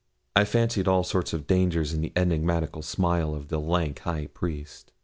[0.35, 4.91] I fancied all sorts of dangers in the enigmatical smile of the lank high priest.